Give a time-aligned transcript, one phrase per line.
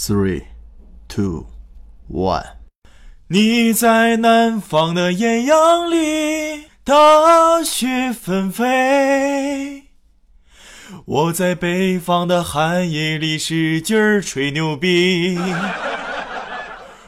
[0.00, 0.44] Three,
[1.08, 1.46] two,
[2.08, 2.44] one。
[3.26, 9.82] 你在南方的艳阳里，大雪纷飞；
[11.04, 15.36] 我在北方的寒夜里，使劲儿吹牛逼。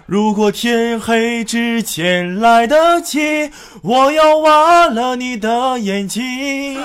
[0.04, 3.52] 如果天黑之前来得及，
[3.82, 6.76] 我要挖了你的眼睛，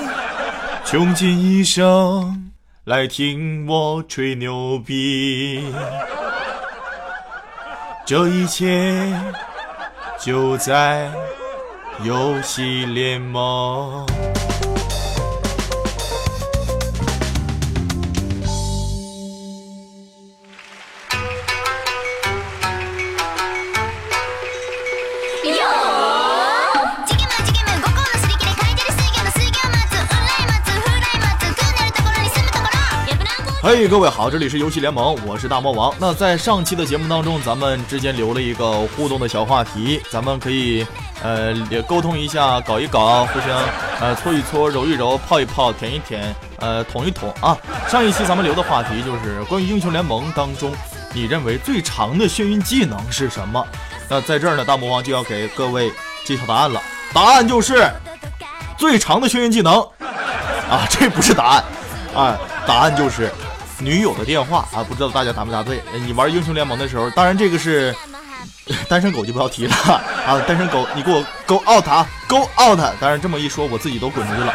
[0.84, 2.45] 穷尽一生。
[2.86, 5.60] 来听我吹牛逼，
[8.06, 9.12] 这一切
[10.20, 11.10] 就在
[12.04, 14.06] 游戏联盟。
[33.66, 35.92] 嘿，各位好，这里是游戏联盟，我是大魔王。
[35.98, 40.86] 那在上期的节目当中，咱们之间留了一个互动的小话题，咱们可以
[41.20, 43.48] 呃也沟通一下，搞一搞，互相
[43.98, 47.58] 呃搓一搓，揉一揉，泡一泡，舔一舔，呃捅一捅啊。
[47.88, 50.72] 上一期咱们留的话题就是关于英雄联盟当中，
[51.12, 53.66] 你认为最长的眩晕技能是什么？
[54.08, 55.90] 那在这儿呢，大魔王就要给各位
[56.24, 56.80] 揭晓答案了，
[57.12, 57.90] 答案就是
[58.78, 59.80] 最长的眩晕技能
[60.70, 61.64] 啊，这不是答案，
[62.14, 63.28] 啊，答案就是。
[63.78, 65.82] 女友的电话啊，不知道大家答没答对？
[66.04, 67.94] 你玩英雄联盟的时候，当然这个是
[68.88, 69.74] 单身狗就不要提了
[70.26, 70.40] 啊！
[70.46, 72.78] 单身狗，你给我 go out 啊，go out！
[73.00, 74.54] 当然这么一说，我自己都滚出去了。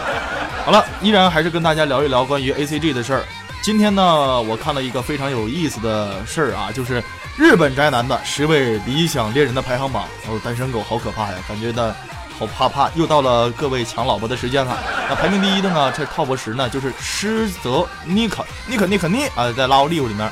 [0.66, 3.24] 好了，依然还是跟大家聊一聊关于 A C G 的事儿。
[3.62, 7.02] 今天呢，我看了一个非常有意思的事儿啊，就是
[7.38, 10.06] 日本宅男的十位理想恋人的排行榜。
[10.28, 11.96] 哦，单身狗好可怕呀，感觉的。
[12.42, 14.76] 好怕怕，又到了各位抢老婆的时间了。
[15.08, 15.94] 那排名第一的呢？
[15.96, 20.28] 这 top 十呢，就是施泽尼克尼克尼克尼啊，在拉奥利欧里面。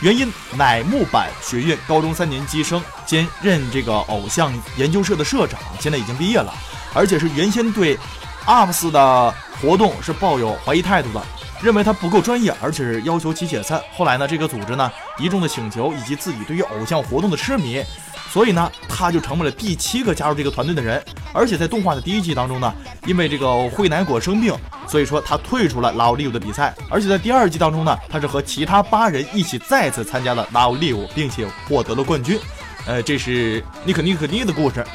[0.00, 6.52] 原因乃木坂学院高中三年级生，兼任这个偶像研究社的社长，现在已经毕业了，
[6.92, 7.96] 而且是原先对
[8.44, 11.22] UPS 的活动是抱有怀疑态度的，
[11.62, 13.80] 认为他不够专业，而且是要求其解散。
[13.96, 17.82] 后来呢，这个组织呢，一众的请求以及自己对于偶像活动的痴迷。
[18.36, 21.02] 所以呢，他就成为了第七个加入这个团队的人，
[21.32, 22.70] 而且在动画的第一季当中呢，
[23.06, 24.54] 因为这个惠乃果生病，
[24.86, 32.38] 所以说他退出了拉奥利乌的比赛，而且在第二季当中呢，他是和其他八人一起再次参加了拉奥利乌，并且获得了冠军。
[32.84, 34.86] 呃，这是尼可尼可尼的故事。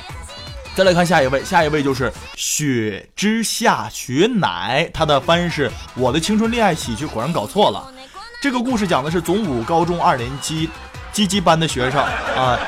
[0.76, 7.92] 再来看下一位，下一位就是雪之下雪乃，他的翻译是我的青春恋爱喜剧，果然搞错了。
[8.40, 10.70] 这个故事讲的是总武高中二年级
[11.12, 12.60] 积极班的学生啊。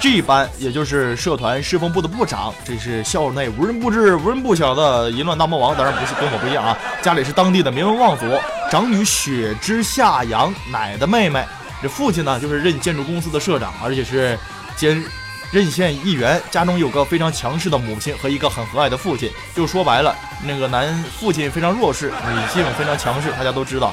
[0.00, 5.76] G 班，也就是社团侍奉部的部长，这是校内无人不知、无人不晓的淫乱大魔王。
[5.76, 8.24] 当然不是跟我不一样啊，家里是当地的名门望族，
[8.70, 11.44] 长女雪之下阳乃的妹妹。
[11.82, 14.38] 这父亲呢，就是任建筑公司的社长，而且是
[14.76, 15.02] 兼
[15.50, 16.40] 任县议员。
[16.48, 19.28] 家中有个非常强势的母亲和一个很和蔼的父亲。
[19.52, 23.32] 就说白了，那个男父亲非常弱势，女性非常强势。
[23.32, 23.92] 大家都知道。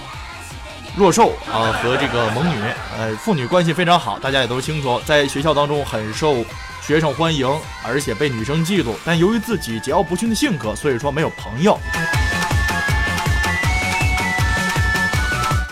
[0.98, 2.56] 弱兽啊，和这个萌女，
[2.98, 6.46] 呃，父女关系非常好，大家也都清楚，在学校当中很受
[6.82, 7.46] 学生欢迎，
[7.86, 8.94] 而且被女生嫉妒。
[9.04, 11.78] 但由于自己桀骜不驯的性格，所以说没有朋友。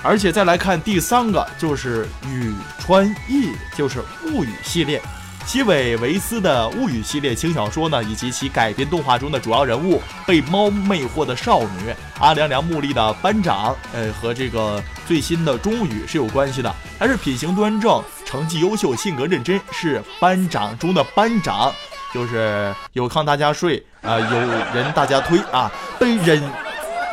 [0.04, 5.02] 而且再来看第三个，就是宇川义，就是物语系列。
[5.46, 16.74] 西尾维斯的物语系列轻小说呢，以及其改编动画中的主要人物被猫魅惑的少女阿凉凉木立的班长，呃，和这个最新的中语是有关系的。
[16.98, 21.72] 他是品行端正、成绩优秀、性格认真，是班长中的班长，
[22.14, 24.40] 就是有炕大家睡啊，有
[24.74, 26.42] 人大家推啊，被人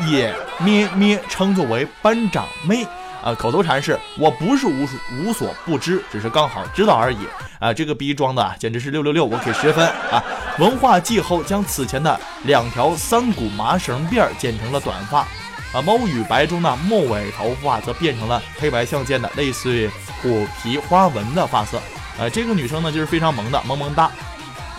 [0.08, 2.86] 也咩咩称作为班长妹。
[3.22, 7.18] 啊，口头禅是我不是无所无所不知，只是刚好知道而已。
[7.58, 10.24] 啊，这个逼装的啊简直是六六六，我给十分啊！
[10.58, 15.28] 文化季后将此前的两条三股麻绳辫剪成了短发，
[15.72, 19.88] 啊，猫与白中的末尾头发则变成了黑白相间的类似于
[20.20, 21.80] 虎皮花纹的发色。
[22.18, 24.10] 呃，这个女生呢就是非常萌的，萌萌哒。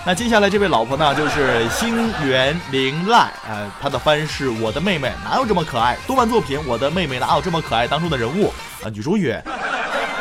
[0.03, 5.95] 那接下来这位老婆呢，就是星原绫濑，呃，她的番是我的妹妹哪有这么可爱？
[6.07, 8.51] 动漫作品《我的妹妹哪有这么可爱》当中的人物
[8.83, 9.41] 啊，女主角，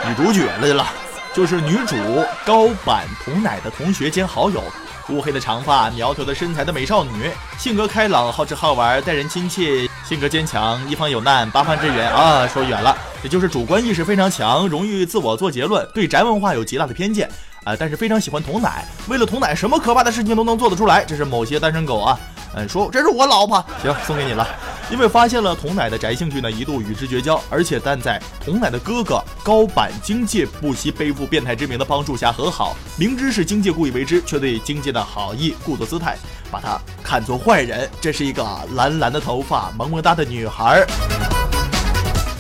[0.07, 0.87] 女主角来了，
[1.35, 1.97] 就是女主
[2.45, 4.63] 高坂童乃的同学兼好友，
[5.09, 17.31] 乌黑的长发，苗条的身材的美少女，性格开朗，好吃好玩，待人亲切，性格坚强，一方有难八方支援啊，说远了，也就是主观意识非常强，容易自我做结论，对宅文化有极大的偏见。
[17.63, 21.05] 啊，但是非常喜欢童奶，为了童奶，什么可怕的事情都能做得出来。
[21.05, 22.19] 这是某些单身狗啊，
[22.57, 24.49] 嗯，说这是我老婆，行，送给你了。
[24.91, 36.19] 因为发现了童奶的宅兴趣呢，一度与之绝交，而且但在童奶的哥哥高坂京介不惜背负变态之名的帮助下和好，明知是京介故意为之，却对京介的好意故作姿态，
[36.51, 37.89] 把他看作坏人。
[38.01, 38.45] 这是一个
[38.75, 40.85] 蓝蓝的头发、萌萌哒的女孩。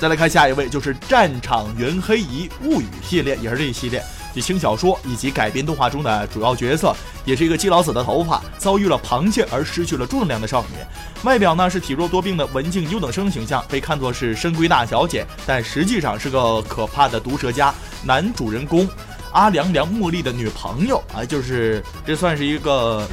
[0.00, 4.02] 再来看下一位，就是《战场云黑姨物语》系列，也是这一系列。
[4.34, 6.94] 以轻小说以及改编动画中的主要角色，
[7.24, 10.76] 也是一个基佬子的头发，遭遇了螃蟹而失去了重量的少女。
[11.24, 17.74] 外表呢是体弱多病的文静优等生形象，被看作是深闺大小姐，但实际上是个可怕的毒蛇家。
[18.02, 18.88] 男主人公
[19.32, 23.06] 阿凉凉茉莉的女朋友啊，就是这算是一个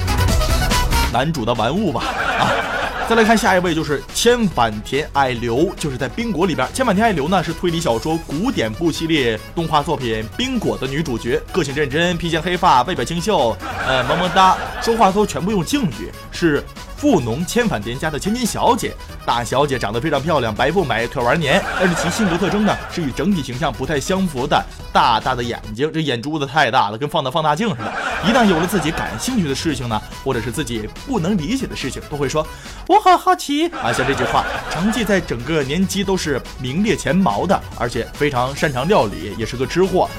[1.12, 2.04] 男主的玩物吧
[2.40, 2.77] 啊。
[3.08, 13.56] 再来看下一位，就是千坂田爱流，就是在《冰果》里边，千坂田爱流呢是推理小说古典部系列动画作品《冰果》的女主角，个性认真，披肩黑发，外表清秀，
[13.88, 16.62] 呃，萌萌哒，说话都全部用敬语，是。
[16.98, 18.92] 富农千反田家的千金小姐，
[19.24, 21.64] 大小姐长得非常漂亮，白富美，腿玩年。
[21.80, 24.62] 但是其性格特征呢，是与整体形象不太相符的
[24.92, 27.94] 大大的眼睛，这眼珠子太大了，跟放的放大镜似的。
[28.28, 32.46] 一旦有了自己感兴趣的事情呢，或者是自己不能理解的事情，都会说
[32.88, 33.94] 我很好奇啊。
[33.94, 40.10] 像这句话，成绩在整个年级都是名列前茅的，而且非常擅长料理，也是个吃货。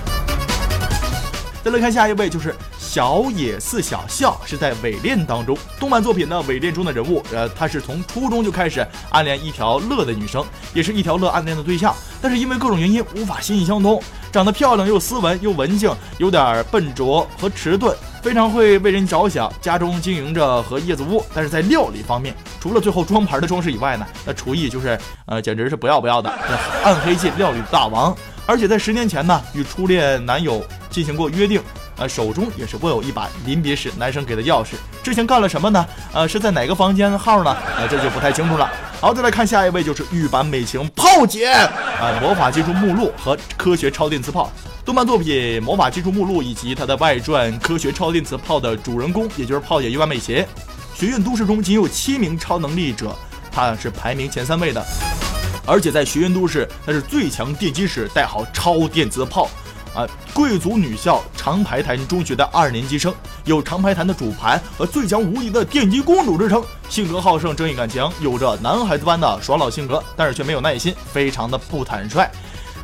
[1.64, 2.54] 再来看下一位，就是。
[2.88, 7.22] 小野寺小校是在伪恋当中，动漫作品的伪恋中的人物。
[7.30, 10.42] 呃，他是从初中就开始暗恋一条乐的女生，
[10.72, 11.94] 也是一条乐暗恋的对象。
[12.22, 14.02] 但是因为各种原因无法心意相通。
[14.32, 19.52] 长得漂亮又斯文又文静，有点笨拙和迟钝，非常会为人着想。
[19.60, 26.30] 家中经营着和叶子屋，但是在料理方面，除了最后装盘的装饰以外呢，那厨艺就是呃，简直是不要不要的。
[26.82, 31.60] 暗黑系料理大王，而且在十年前呢，与初恋男友进行过约定。
[31.98, 34.74] 呃，手中也是握有一把临别时男生给的钥匙。
[35.02, 35.86] 之前干了什么呢？
[36.12, 37.56] 呃，是在哪个房间号呢？
[37.76, 38.70] 呃，这就不太清楚了。
[39.00, 44.50] 好，再来看下一位，就是玉版美晴炮姐啊，魔法技术目录和科学超电磁炮
[44.84, 45.26] 动漫作品
[45.60, 50.44] 《魔法技术目录》以及它的外传《科学超电磁炮》的主人公，也就是炮姐玉版美琴。
[50.94, 53.14] 学院都市中仅有七名超能力者，
[53.52, 54.84] 他是排名前三位的，
[55.66, 59.48] 而且在学院都市，那是最强电击师，代号超电磁炮。
[59.98, 63.12] 啊，贵族女校长排潭中学的二年级生，
[63.44, 72.30] 有长排潭的主盘和最强无敌的电击公主之称，性格好胜，正义感强，有着男孩子般的爽朗性格，但是却没有耐心，非常的不坦率。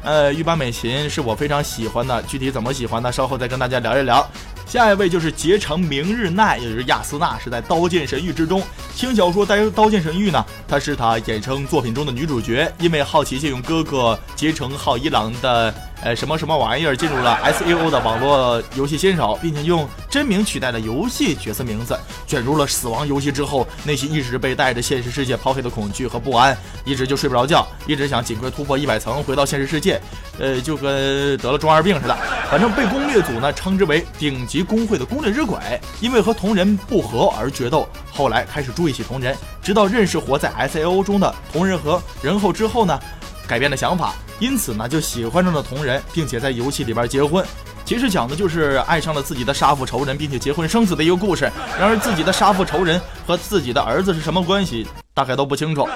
[0.03, 3.13] 呃，玉版美琴是我非常喜欢的，具体怎么喜欢呢？
[3.13, 4.29] 稍后再跟大家聊一聊。
[4.67, 8.61] 下一位就是结城明日奈，也就是亚丝娜，是在《刀剑神域》之中
[8.93, 15.73] 轻小说《刀刀剑神域》呢，她是她衍生作品中的女主角，因为好奇借用哥哥结城浩一郎的。
[16.05, 26.55] 呃，什么什么玩意儿进入了 S A O 的网络游戏新手，并且用真名取代了游戏角色名字，卷入了死亡游戏之后，内心一直被带着现实世界抛弃的恐惧和不安，
[26.85, 29.99] 一直就睡不着觉，一直想尽快突破一百层回到现实世界，
[30.39, 32.15] 呃，就跟得了中二病似的。
[32.51, 35.59] 反正被攻略组呢称之为顶级工会的攻略之鬼，
[36.03, 43.01] 因为和同人不和而决斗，后来开始注意起同人，直到认识活在 S A O 中的同人和人后之后呢。
[43.47, 47.45] 改变了想法，因此呢就喜欢上了同人，并且在游戏里边结婚。
[47.85, 51.45] 其实讲的就是爱上了自己的杀父仇人，并且结婚生子的一个故事。
[51.79, 55.87] 然而自己的杀父仇人和自己的儿子是什么关系，大概都不清楚。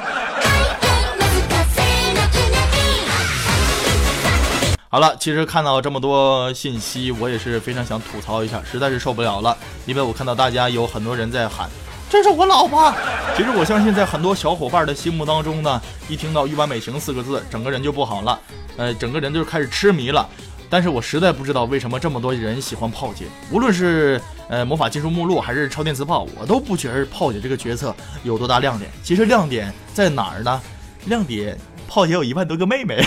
[4.90, 11.68] 好了，其实看到这么多信息，我也是非常想吐槽一下，实在是受不了了，因为我看到大家有很多人在喊。
[12.10, 12.92] 这是我老婆。
[13.36, 18.40] 其实我相信，在很多小伙伴的心目当中呢，一听到“玉完美晴”四个字，整个人就不好了，
[18.76, 20.26] 呃，整个人就开始痴迷了。
[20.70, 28.90] 但是我实在不知道为什么这么多人喜欢炮姐，无论是呃魔法技术目录还是超电磁炮，我都不觉得炮姐这个角色有多大亮点。
[29.02, 30.60] 其实亮点在哪儿呢？
[31.06, 33.02] 亮点，炮姐有一万多个妹妹，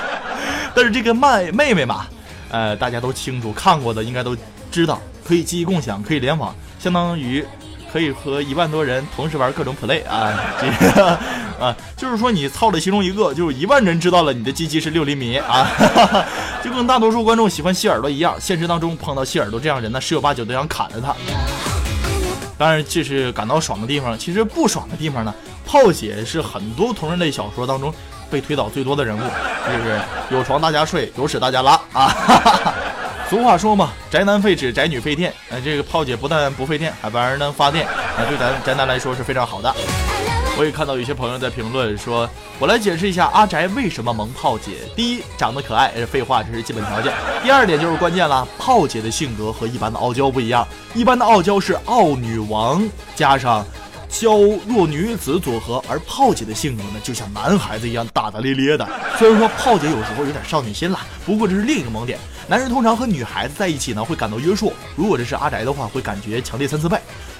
[0.74, 2.06] 但是这个妹妹妹嘛，
[2.50, 4.36] 呃，大家都清楚，看过的应该都
[4.70, 7.44] 知道，可以记忆共享，可以联网，相当于。
[7.96, 11.18] 可以和一万多人同时玩各种 play 啊，这个
[11.58, 15.66] 啊，就是说你操了其中一个，就是一万人知道了你的机器是六厘米啊，
[16.62, 21.16] 就跟大多数观众喜欢谢耳朵一样，现实当中碰到谢耳朵这样人呢，十有八九都想砍了他。
[22.58, 24.18] 当然，这是感到爽的地方。
[24.18, 25.34] 其实不爽的地方呢，
[25.64, 27.90] 炮姐是很多同人类小说当中
[28.30, 29.98] 被推倒最多的人物，就是
[30.28, 32.08] 有床大家睡，有屎大家拉啊。
[32.08, 32.74] 哈哈
[33.28, 35.34] 俗话说嘛，宅男废纸，宅女废电。
[35.50, 39.74] 哎，这个炮姐不但不费电，还反而能发电，啊，对咱宅男来说是非常好的。
[40.56, 42.28] 我也看到有些朋友在评论说，
[42.60, 44.74] 我来解释一下阿宅为什么萌炮姐。
[44.94, 47.12] 第一，长得可爱，废话，这是基本条件。
[47.42, 53.66] 第二点就是关键了，炮姐的性格和一般的傲娇不一样，一般的傲娇是傲女王加上
[54.08, 58.88] 娇弱女子组合，而炮姐的性格呢，就像男孩子一样大大咧咧的。
[59.18, 62.18] 虽然说炮姐有时候有点少女心了，不过这是另一个萌点。
[62.48, 66.98] 男人通常和女孩子在一起呢，会感到约束；如果这是阿宅的话，会感觉强烈三四倍。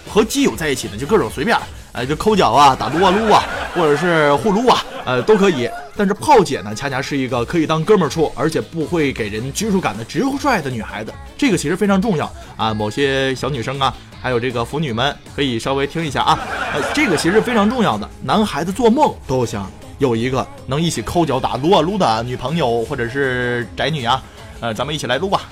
[0.08, 1.56] 和基友在一起呢，就各种随便，
[1.96, 3.42] 哎，就抠脚啊，打撸啊撸啊，
[3.74, 5.68] 或者是互撸啊，呃，都可以。
[5.96, 11.10] 但是炮姐呢，恰恰是一个可以当哥们儿处，而且不会给人拘束感的直率的女孩子。
[11.38, 12.74] 这个其实非常重要啊！
[12.74, 16.38] 某些小女生啊，还有这个腐女们，可以稍微听一下啊。
[16.74, 24.22] 呃，这个其实非常重要的，男孩子做梦都想有一个能一起抠脚打撸啊撸的女朋友或者是宅女啊。
[24.60, 25.42] 呃，咱们一起来撸吧。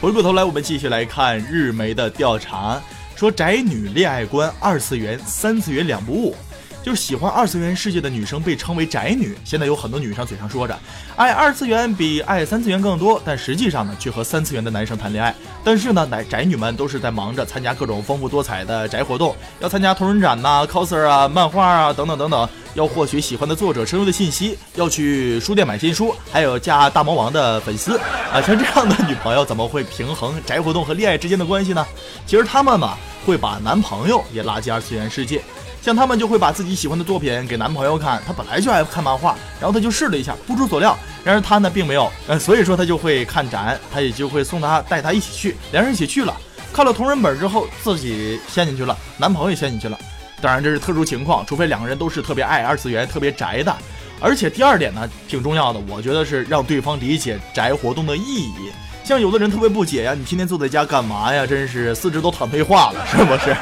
[0.00, 2.80] 回过头来，我们继续来看日媒的调查，
[3.16, 6.36] 说宅女恋爱观二次元、三次元两不误。
[6.84, 9.36] 就是喜欢二次元世界的女生被称为宅女。
[9.42, 10.78] 现在有很多女生嘴上说着
[11.16, 15.34] 爱二次元比爱三次元更多，但实际上呢，却和三次元的男生谈恋爱。
[15.64, 27.98] 但是呢，宅宅女们都是在忙着参加各种丰富多彩的宅活动，要参加同人展呐、coser 啊、漫画啊等等等等，要获取喜欢的作者深入的信息，要去书店买新书，还有加大魔王的粉丝
[28.30, 28.40] 啊。
[28.42, 31.84] 像这样的女朋友，怎么会平衡宅活动和恋爱之间的关系呢？
[32.26, 35.42] 其实他们嘛，会把男朋友也拉进二次元世界。
[35.80, 46.36] 像他们就会把自己喜欢的作品给男朋友看，他本来就爱看漫画，然后他就试了一下，不出所料，然而他呢并没有，呃，所以说他就会看展，他也就会送他带他一起去，两人一起去了，
[46.72, 49.96] 看了同人本之后，自己陷进去了，男朋友也陷进去了，
[50.40, 53.74] 当然这是特殊情况，除非两个人都是特别爱二次元、特别宅的，
[54.20, 58.70] 而且第二点呢挺重要的，我觉得是让对方理解宅活动的意义，
[59.02, 61.46] 像有的人特别不解呀，你天天坐在家干嘛呀？
[61.46, 63.56] 真是四肢都躺退化了，是不是？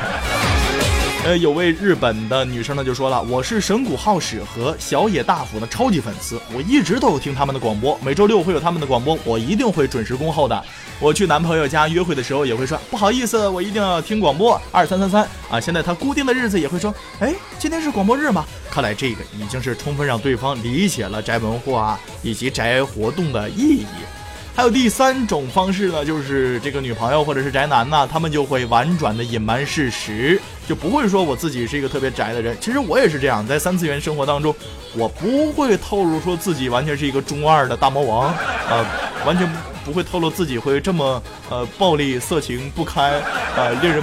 [1.24, 10.64] 呃，有位日本的女生呢就说了，我是神谷浩史和小野大辅的超级粉丝，我一直都有听他们的广播，每周六会有他们的广播，我一定会准时恭候的。
[11.00, 15.58] 我去男朋友家约会的时候也会说不好意思，我一定要听广播二三三三啊。
[15.58, 18.44] 现在他固定的日子也会说，哎，今天是广播日吗？
[18.70, 23.86] 看来这个已经是充分让对方理解了宅文化以及宅活动的意义。
[24.56, 32.56] 还有第三种方式呢，就是这个女朋友或者是宅男呢，他们就会婉转的隐瞒事实，就不会说我自己是一个特别宅的人。
[32.60, 34.54] 其实我也是这样，在三次元生活当中，
[34.96, 38.34] 我不会透露说自己完全是一个中二的大魔王，
[38.68, 38.84] 呃，
[39.26, 39.50] 完全
[39.84, 43.20] 不会透露自己会这么呃暴力、色情不堪，
[43.56, 44.02] 呃，令人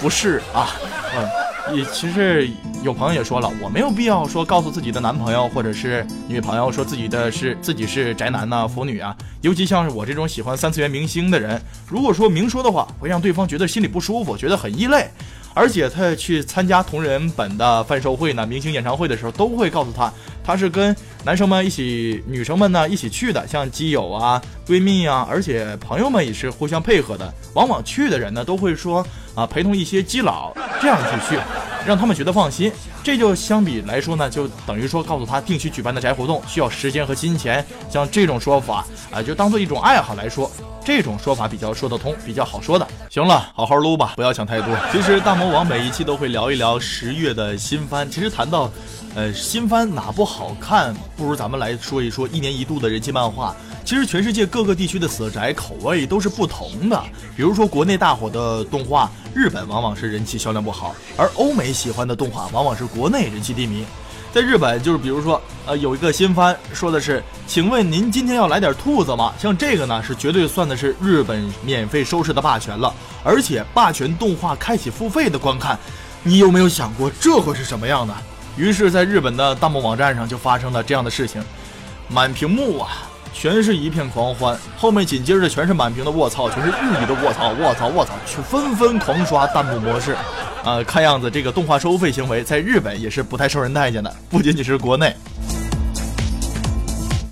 [0.00, 0.74] 不适啊，
[1.16, 1.28] 嗯。
[1.70, 2.48] 也其实
[2.82, 15.10] 有朋友也说了，我没有必要说告诉自己的男朋友或者是女朋友说自己的是自己是宅男呐、腐女啊，尤其像是我这种喜欢三次元明星的人，如果说明说的话，会让对方觉得心里不舒服，觉得很异类。
[15.54, 20.12] 而且他去参加同人本的贩售会呢、明星演唱会的时候，都会告诉他，
[20.44, 27.32] 他是跟男生们一起、女生们呢一起去的，像基友啊、闺蜜啊，而且朋友们也是互相配合的。
[27.54, 31.40] 往往去的人呢，都会说啊，陪同一些基佬这样去去。
[31.86, 32.70] 让他们觉得放心，
[33.08, 40.50] 这就相比来说呢，就等于说告诉他定期举办的宅活动需要时间和金钱，像这种说法啊，就当做一种爱好来说，
[40.84, 42.86] 这种说法比较说得通，比较好说的。
[43.08, 44.76] 行了，好好撸吧，不要想太多。
[44.92, 48.06] 其实大魔王每一期都会聊一聊十月的新番。
[48.10, 48.70] 其实谈到，
[49.18, 53.52] 呃，新番哪不好看，不如咱们来说一说一年一度的人气漫画。
[53.84, 57.02] 其实全世界各个地区的死宅口味都是不同的。
[57.36, 63.84] 比如说国内大火的动画，日本往往是人气销量不好，而欧美喜欢的动画往往是国内人气低迷。
[64.32, 69.34] 在日本，就是比如说，呃，有一个新番说的是，请问您今天要来点兔子吗？
[69.36, 72.94] 像这个呢，是绝对算的是日本免费收视的霸权了，
[73.24, 75.76] 而且霸权动画开启付费的观看，
[76.22, 78.14] 你有没有想过这会是什么样的？
[78.58, 81.40] 于是，在日本的弹幕网站上就发生了这样的事情，
[82.08, 82.90] 满屏幕啊。
[83.30, 90.16] 全是一片狂欢，后面紧接着全是满屏的卧槽，全是日语的卧槽，卧槽，卧槽，去纷纷狂刷弹幕模式。
[90.64, 95.14] 啊，看样子这个动画收费行为在日本也是不太受人待见的， 不仅仅是国内。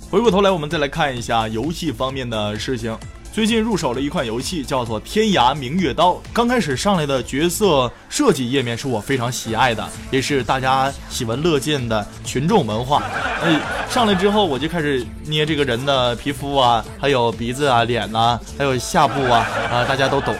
[0.08, 2.96] 回过头来，我们再来看一下游戏方面的事情。
[3.36, 6.12] 最近入手了一款游戏，叫做《天涯明月刀》。
[6.32, 13.02] 刚开始上来的角色设计页面是我非常喜爱的，也是大家喜闻乐见的群众文化。
[13.42, 20.34] 哎，上来之后我就开始捏这个人的皮肤啊，还有鼻子啊、脸呐，还有下部啊，啊，大家都懂。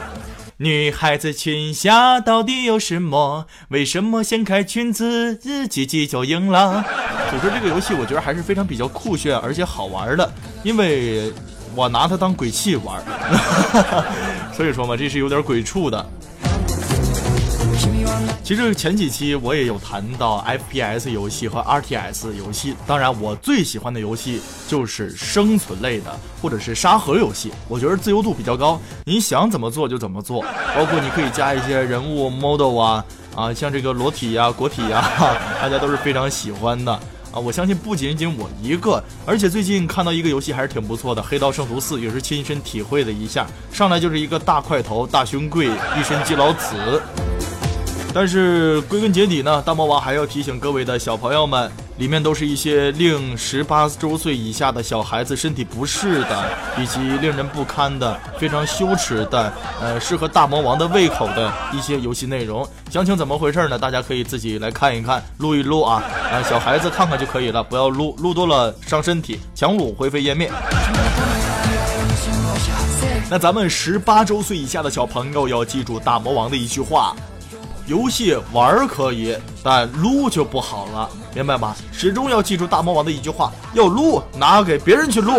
[0.56, 3.44] 女孩子裙下到底有什么？
[3.68, 6.82] 为什么掀开裙子自己就赢了？
[7.28, 11.30] 所以说这个游戏我觉得还是非常比较酷炫而且好玩的，因为。
[11.76, 13.02] 我拿它当鬼泣玩，
[14.56, 16.04] 所以说嘛，这是有点鬼畜的。
[18.42, 20.42] 其实前几期我也有谈到
[20.72, 27.52] FPS 游戏和 RTS 游戏，当然我最喜欢的游戏就是生存类的，或者是沙盒游戏。
[27.68, 30.42] 我觉得自由度比较高，你想怎么做就怎么做，
[30.74, 33.04] 包括你可以加一些人物 model 啊
[33.34, 35.04] 啊，像这个裸体呀、国体呀，
[35.60, 36.98] 大家都是非常喜欢的
[37.36, 37.40] 啊。
[37.40, 47.25] 我相信不仅仅我一个，而且最近看到一个游戏还是挺不错的，《黑道圣徒四》也是亲身体会了一下，上来就是一个大块头、大胸贵、一身基佬子。
[48.18, 56.44] 但是归根结底呢，大魔王还要提醒各位的小朋友们，里面都是一些令十八周岁以下的小孩子身体不适的，
[56.78, 62.66] 以及令人不堪的、非常羞耻的，呃，适合大魔王的胃口的一些游戏内容。
[62.90, 63.78] 详情怎么回事呢？
[63.78, 70.50] 大家可以自己来看一看，撸一撸啊，啊，小孩子看看就可以了，不要撸，撸多了伤身体，强撸灰飞烟灭。
[73.28, 77.14] 那咱们十八周岁以下的小朋友要记住大魔王的一句话。
[77.86, 81.74] 游戏玩可以，但撸就不好了，明白吗？
[81.92, 85.34] 始终要记住大魔王的一句话：要撸，拿给别人去撸，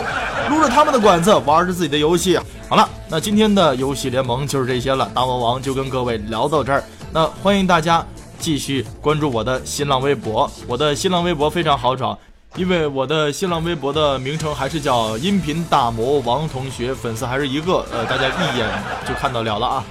[0.50, 2.40] 撸着他们的管子，玩着自己的游戏。
[2.70, 5.12] 好了，那今天的游戏联盟就是这些了。
[5.14, 8.06] 大魔王就跟各位聊到这儿，那欢迎大家
[8.40, 12.18] 继续关注我的新浪微博，我的新浪微博非常好找，
[12.56, 18.68] 因为我的新浪微博的名称还是叫音频大魔王同学，粉丝还是一个，呃，大家一眼
[19.06, 19.84] 就看到了了啊。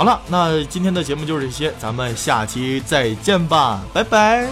[0.00, 4.48] 好了，那今天的节目就是这些，咱们下期再见吧，拜拜。